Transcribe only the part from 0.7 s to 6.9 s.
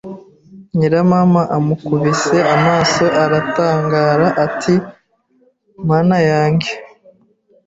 Nyiramama amukubise amaso aratangara ati mana yange